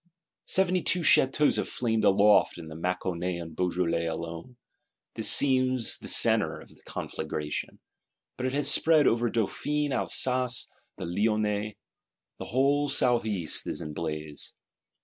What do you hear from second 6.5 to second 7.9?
of the conflagration;